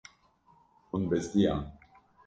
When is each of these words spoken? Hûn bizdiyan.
Hûn 0.89 1.03
bizdiyan. 1.11 1.61